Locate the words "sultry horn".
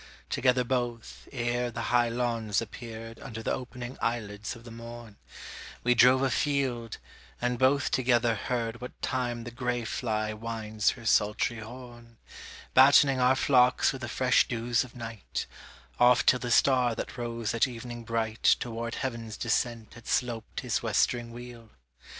11.05-12.17